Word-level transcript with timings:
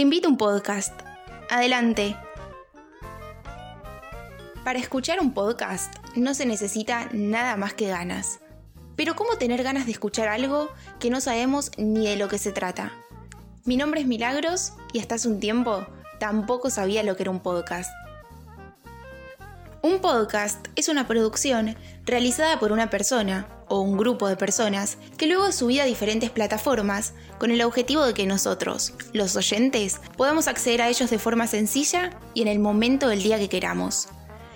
Te 0.00 0.02
invito 0.02 0.28
a 0.28 0.30
un 0.30 0.38
podcast. 0.38 0.98
Adelante. 1.50 2.16
Para 4.64 4.78
escuchar 4.78 5.20
un 5.20 5.34
podcast 5.34 5.94
no 6.16 6.32
se 6.32 6.46
necesita 6.46 7.10
nada 7.12 7.58
más 7.58 7.74
que 7.74 7.88
ganas. 7.88 8.40
Pero 8.96 9.14
¿cómo 9.14 9.36
tener 9.36 9.62
ganas 9.62 9.84
de 9.84 9.92
escuchar 9.92 10.28
algo 10.28 10.70
que 11.00 11.10
no 11.10 11.20
sabemos 11.20 11.70
ni 11.76 12.06
de 12.06 12.16
lo 12.16 12.28
que 12.28 12.38
se 12.38 12.50
trata? 12.50 12.94
Mi 13.66 13.76
nombre 13.76 14.00
es 14.00 14.06
Milagros 14.06 14.72
y 14.94 15.00
hasta 15.00 15.16
hace 15.16 15.28
un 15.28 15.38
tiempo 15.38 15.86
tampoco 16.18 16.70
sabía 16.70 17.02
lo 17.02 17.14
que 17.14 17.24
era 17.24 17.30
un 17.30 17.40
podcast. 17.40 17.90
Un 19.82 20.00
podcast 20.00 20.68
es 20.76 20.90
una 20.90 21.08
producción 21.08 21.74
realizada 22.04 22.58
por 22.60 22.70
una 22.70 22.90
persona 22.90 23.48
o 23.66 23.80
un 23.80 23.96
grupo 23.96 24.28
de 24.28 24.36
personas 24.36 24.98
que 25.16 25.26
luego 25.26 25.46
es 25.46 25.54
subida 25.54 25.84
a 25.84 25.86
diferentes 25.86 26.28
plataformas 26.28 27.14
con 27.38 27.50
el 27.50 27.62
objetivo 27.62 28.04
de 28.04 28.12
que 28.12 28.26
nosotros, 28.26 28.92
los 29.14 29.36
oyentes, 29.36 29.98
podamos 30.18 30.48
acceder 30.48 30.82
a 30.82 30.88
ellos 30.88 31.08
de 31.08 31.18
forma 31.18 31.46
sencilla 31.46 32.10
y 32.34 32.42
en 32.42 32.48
el 32.48 32.58
momento 32.58 33.08
del 33.08 33.22
día 33.22 33.38
que 33.38 33.48
queramos. 33.48 34.08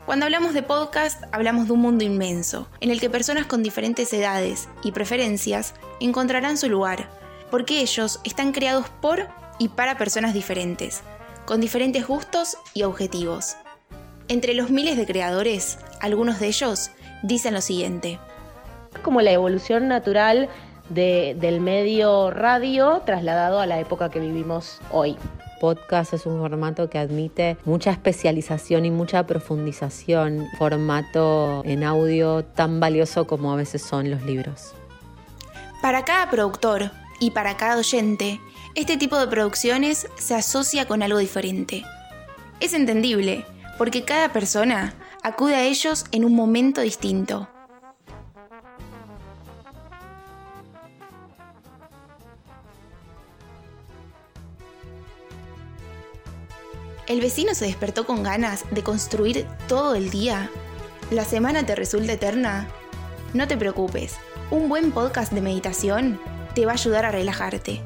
Cuando 0.04 0.26
hablamos 0.26 0.52
de 0.52 0.62
podcast, 0.62 1.22
hablamos 1.32 1.68
de 1.68 1.72
un 1.72 1.80
mundo 1.80 2.04
inmenso, 2.04 2.68
en 2.82 2.90
el 2.90 3.00
que 3.00 3.08
personas 3.08 3.46
con 3.46 3.62
diferentes 3.62 4.12
edades 4.12 4.68
y 4.82 4.92
preferencias 4.92 5.72
encontrarán 6.00 6.58
su 6.58 6.68
lugar, 6.68 7.08
porque 7.50 7.80
ellos 7.80 8.20
están 8.24 8.52
creados 8.52 8.90
por 9.00 9.26
y 9.58 9.68
para 9.68 9.96
personas 9.96 10.34
diferentes, 10.34 11.00
con 11.46 11.62
diferentes 11.62 12.06
gustos 12.06 12.58
y 12.74 12.82
objetivos. 12.82 13.56
Entre 14.28 14.54
los 14.54 14.70
miles 14.70 14.96
de 14.96 15.06
creadores, 15.06 15.78
algunos 16.00 16.40
de 16.40 16.46
ellos 16.46 16.90
dicen 17.22 17.54
lo 17.54 17.60
siguiente. 17.60 18.18
Como 19.02 19.20
la 19.20 19.32
evolución 19.32 19.88
natural 19.88 20.48
del 20.88 21.60
medio 21.60 22.30
radio 22.30 23.02
trasladado 23.04 23.60
a 23.60 23.66
la 23.66 23.80
época 23.80 24.10
que 24.10 24.20
vivimos 24.20 24.80
hoy 24.90 25.16
podcast 25.64 26.12
es 26.12 26.26
un 26.26 26.38
formato 26.38 26.90
que 26.90 26.98
admite 26.98 27.56
mucha 27.64 27.90
especialización 27.90 28.84
y 28.84 28.90
mucha 28.90 29.26
profundización, 29.26 30.46
formato 30.58 31.62
en 31.64 31.84
audio 31.84 32.44
tan 32.44 32.80
valioso 32.80 33.26
como 33.26 33.50
a 33.50 33.56
veces 33.56 33.80
son 33.80 34.10
los 34.10 34.22
libros. 34.24 34.74
Para 35.80 36.04
cada 36.04 36.28
productor 36.28 36.90
y 37.18 37.30
para 37.30 37.56
cada 37.56 37.78
oyente, 37.78 38.40
este 38.74 38.98
tipo 38.98 39.18
de 39.18 39.26
producciones 39.26 40.06
se 40.18 40.34
asocia 40.34 40.86
con 40.86 41.02
algo 41.02 41.16
diferente. 41.16 41.82
Es 42.60 42.74
entendible, 42.74 43.46
porque 43.78 44.04
cada 44.04 44.32
persona 44.32 44.94
acude 45.22 45.54
a 45.54 45.64
ellos 45.64 46.04
en 46.12 46.24
un 46.24 46.34
momento 46.34 46.80
distinto. 46.80 47.48
¿El 57.06 57.20
vecino 57.20 57.54
se 57.54 57.66
despertó 57.66 58.06
con 58.06 58.22
ganas 58.22 58.64
de 58.70 58.82
construir 58.82 59.46
todo 59.68 59.94
el 59.94 60.10
día? 60.10 60.50
¿La 61.10 61.24
semana 61.24 61.66
te 61.66 61.74
resulta 61.74 62.14
eterna? 62.14 62.66
No 63.34 63.46
te 63.46 63.58
preocupes, 63.58 64.16
un 64.50 64.70
buen 64.70 64.90
podcast 64.90 65.30
de 65.32 65.42
meditación 65.42 66.18
te 66.54 66.64
va 66.64 66.72
a 66.72 66.76
ayudar 66.76 67.04
a 67.04 67.10
relajarte. 67.10 67.82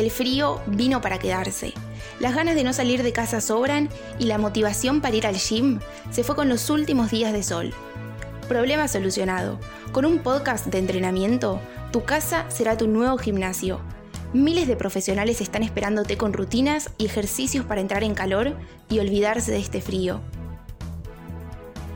El 0.00 0.10
frío 0.10 0.62
vino 0.66 1.02
para 1.02 1.18
quedarse. 1.18 1.74
Las 2.20 2.34
ganas 2.34 2.54
de 2.54 2.64
no 2.64 2.72
salir 2.72 3.02
de 3.02 3.12
casa 3.12 3.42
sobran 3.42 3.90
y 4.18 4.24
la 4.24 4.38
motivación 4.38 5.02
para 5.02 5.14
ir 5.14 5.26
al 5.26 5.36
gym 5.36 5.78
se 6.10 6.24
fue 6.24 6.34
con 6.34 6.48
los 6.48 6.70
últimos 6.70 7.10
días 7.10 7.34
de 7.34 7.42
sol. 7.42 7.74
Problema 8.48 8.88
solucionado. 8.88 9.60
Con 9.92 10.06
un 10.06 10.20
podcast 10.20 10.68
de 10.68 10.78
entrenamiento, 10.78 11.60
tu 11.92 12.02
casa 12.02 12.46
será 12.48 12.78
tu 12.78 12.86
nuevo 12.86 13.18
gimnasio 13.18 13.82
Miles 14.32 14.68
de 14.68 14.76
profesionales 14.76 15.42
están 15.42 15.62
esperándote 15.62 16.16
con 16.16 16.32
rutinas 16.32 16.90
y 16.96 17.04
ejercicios 17.04 17.66
para 17.66 17.82
entrar 17.82 18.02
en 18.02 18.14
calor 18.14 18.56
y 18.88 19.00
olvidarse 19.00 19.52
de 19.52 19.58
este 19.58 19.82
frío. 19.82 20.22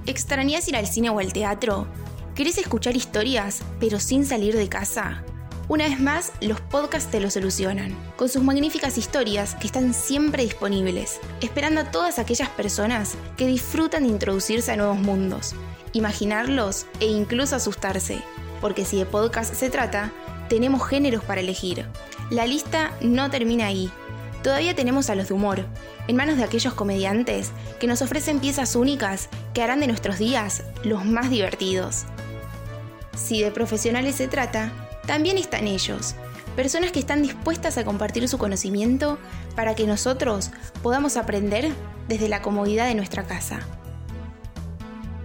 ¿Extrañas 0.05 0.69
ir 0.69 0.77
al 0.77 0.87
cine 0.87 1.09
o 1.09 1.21
al 1.21 1.33
teatro? 1.33 1.87
¿Querés 2.35 2.59
escuchar 2.59 2.97
historias, 2.97 3.63
pero 3.81 3.99
sin 3.99 4.27
salir 4.27 4.57
de 4.57 4.69
casa? 4.69 5.25
Una 5.67 5.89
vez 5.89 5.99
más, 5.99 6.31
los 6.43 6.61
podcasts 6.61 7.11
te 7.11 7.21
lo 7.21 7.31
solucionan, 7.31 7.97
con 8.17 8.29
sus 8.29 8.43
magníficas 8.43 8.99
historias 8.99 9.55
que 9.55 9.67
están 9.67 9.95
siempre 9.95 10.43
disponibles, 10.43 11.21
esperando 11.41 11.81
a 11.81 11.91
todas 11.91 12.19
aquellas 12.19 12.51
personas 12.51 13.15
que 13.39 13.47
disfrutan 13.47 14.03
de 14.03 14.11
introducirse 14.11 14.73
a 14.73 14.77
nuevos 14.77 14.99
mundos, 14.99 15.55
imaginarlos 15.95 16.85
e 17.01 17.07
incluso 17.07 17.57
asustarse, 17.57 18.21
porque 18.61 18.85
si 18.85 18.99
de 18.99 19.07
podcast 19.07 19.55
se 19.55 19.71
trata, 19.71 20.13
tenemos 20.51 20.87
géneros 20.87 21.25
para 21.25 21.41
elegir. 21.41 21.87
La 22.29 22.47
lista 22.47 22.93
no 23.01 23.31
termina 23.31 23.65
ahí. 23.65 23.91
Todavía 24.43 24.75
tenemos 24.75 25.09
a 25.09 25.15
los 25.15 25.29
de 25.29 25.35
humor, 25.35 25.65
en 26.09 26.17
manos 26.17 26.37
de 26.37 26.45
aquellos 26.45 26.75
comediantes 26.75 27.53
que 27.81 27.87
nos 27.87 28.03
ofrecen 28.03 28.39
piezas 28.39 28.77
únicas 28.77 29.31
que 29.55 29.63
harán 29.63 29.81
de 29.81 29.87
nuestros 29.87 30.19
días 30.19 30.63
los 30.83 31.07
más 31.07 31.31
divertidos. 31.31 32.05
Si 33.17 33.41
de 33.41 33.51
profesionales 33.51 34.17
se 34.17 34.29
trata, 34.29 34.71
también 35.07 35.39
están 35.39 35.67
ellos, 35.67 36.15
personas 36.57 36.93
que 36.93 37.01
están 37.01 37.23
dispuestas 37.23 37.79
a 37.79 37.85
compartir 37.85 38.29
su 38.29 38.39
conocimiento 38.39 39.19
para 39.57 39.75
que 39.75 39.87
nosotros 39.87 40.51
podamos 40.83 41.17
aprender 41.17 41.73
desde 42.09 42.29
la 42.29 42.43
comodidad 42.43 42.87
de 42.87 42.95
nuestra 42.95 43.25
casa. 43.25 43.61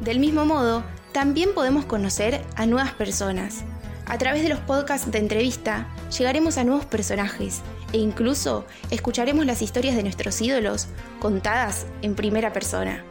Del 0.02 0.20
mismo 0.20 0.46
modo, 0.46 0.84
también 1.12 1.54
podemos 1.54 1.86
conocer 1.86 2.42
a 2.56 2.66
nuevas 2.66 2.94
personas, 2.94 3.64
a 4.10 4.18
través 4.18 4.42
de 4.42 4.50
los 4.50 4.60
podcasts 4.60 5.12
de 5.12 5.20
entrevista 5.20 5.88
llegaremos 6.18 6.58
a 6.58 6.64
nuevos 6.64 6.86
personajes 6.86 7.62
e 7.94 8.00
incluso 8.00 8.66
escucharemos 8.90 9.46
las 9.46 9.62
historias 9.62 9.96
de 9.96 10.02
nuestros 10.02 10.42
ídolos 10.42 10.88
contadas 11.20 11.86
en 12.02 12.16
primera 12.16 12.52
persona. 12.52 13.06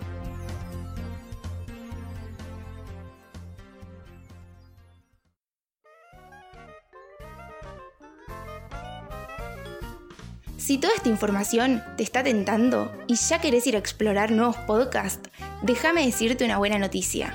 Si 10.59 10.77
toda 10.77 10.93
esta 10.97 11.09
información 11.09 11.85
te 11.97 12.03
está 12.03 12.25
tentando 12.25 12.93
y 13.07 13.15
ya 13.15 13.41
querés 13.41 13.65
ir 13.69 13.77
a 13.77 13.79
explorar 13.79 14.33
nuevos 14.33 14.57
podcasts, 14.57 15.31
déjame 15.63 16.05
decirte 16.05 16.45
una 16.45 16.59
buena 16.59 16.79
noticia. 16.79 17.33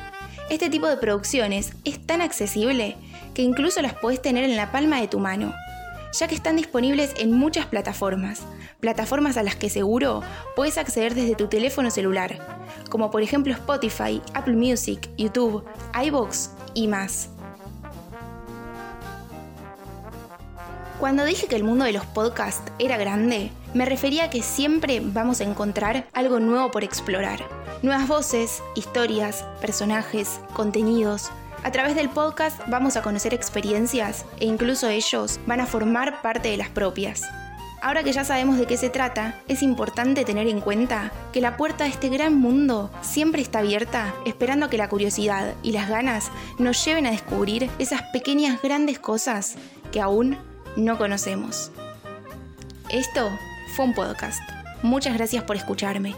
Este 0.49 0.69
tipo 0.69 0.87
de 0.87 0.97
producciones 0.97 1.71
es 1.85 2.05
tan 2.05 2.21
accesible 2.21 2.97
que 3.33 3.41
incluso 3.41 3.81
las 3.81 3.93
puedes 3.93 4.21
tener 4.21 4.43
en 4.43 4.57
la 4.57 4.73
palma 4.73 4.99
de 4.99 5.07
tu 5.07 5.19
mano, 5.19 5.53
ya 6.11 6.27
que 6.27 6.35
están 6.35 6.57
disponibles 6.57 7.13
en 7.17 7.31
muchas 7.31 7.65
plataformas, 7.65 8.41
plataformas 8.81 9.37
a 9.37 9.43
las 9.43 9.55
que 9.55 9.69
seguro 9.69 10.21
puedes 10.57 10.77
acceder 10.77 11.15
desde 11.15 11.35
tu 11.35 11.47
teléfono 11.47 11.91
celular, 11.91 12.37
como 12.89 13.09
por 13.09 13.21
ejemplo 13.21 13.53
Spotify, 13.53 14.21
Apple 14.33 14.55
Music, 14.55 15.09
YouTube, 15.17 15.63
iBox 16.03 16.51
y 16.73 16.87
más. 16.87 17.29
Cuando 21.03 21.25
dije 21.25 21.47
que 21.47 21.57
el 21.57 21.65
mundo 21.65 21.83
de 21.83 21.91
los 21.91 22.05
podcasts 22.05 22.71
era 22.79 22.95
grande, 22.95 23.51
me 23.73 23.83
refería 23.83 24.23
a 24.23 24.29
que 24.29 24.41
siempre 24.41 25.01
vamos 25.03 25.41
a 25.41 25.43
encontrar 25.43 26.07
algo 26.13 26.39
nuevo 26.39 26.71
por 26.71 26.85
explorar. 26.85 27.45
Nuevas 27.81 28.07
voces, 28.07 28.63
historias, 28.73 29.43
personajes, 29.59 30.39
contenidos, 30.53 31.29
a 31.61 31.73
través 31.73 31.95
del 31.95 32.07
podcast 32.07 32.57
vamos 32.69 32.95
a 32.95 33.01
conocer 33.01 33.33
experiencias 33.33 34.23
e 34.39 34.45
incluso 34.45 34.87
ellos 34.87 35.41
van 35.45 35.59
a 35.59 35.65
formar 35.65 36.21
parte 36.21 36.47
de 36.47 36.55
las 36.55 36.69
propias. 36.69 37.23
Ahora 37.81 38.01
que 38.03 38.13
ya 38.13 38.23
sabemos 38.23 38.57
de 38.57 38.65
qué 38.65 38.77
se 38.77 38.89
trata, 38.89 39.41
es 39.49 39.61
importante 39.61 40.23
tener 40.23 40.47
en 40.47 40.61
cuenta 40.61 41.11
que 41.33 41.41
la 41.41 41.57
puerta 41.57 41.83
de 41.83 41.89
este 41.89 42.07
gran 42.07 42.33
mundo 42.33 42.89
siempre 43.01 43.41
está 43.41 43.59
abierta, 43.59 44.15
esperando 44.25 44.67
a 44.67 44.69
que 44.69 44.77
la 44.77 44.87
curiosidad 44.87 45.53
y 45.63 45.73
las 45.73 45.89
ganas 45.89 46.31
nos 46.59 46.85
lleven 46.85 47.07
a 47.07 47.11
descubrir 47.11 47.69
esas 47.77 48.03
pequeñas 48.13 48.61
grandes 48.61 48.99
cosas 48.99 49.55
que 49.91 49.99
aún 49.99 50.37
no 50.75 50.97
conocemos. 50.97 51.71
Esto 52.89 53.29
fue 53.75 53.85
un 53.85 53.93
podcast. 53.93 54.41
Muchas 54.81 55.13
gracias 55.15 55.43
por 55.43 55.55
escucharme. 55.55 56.15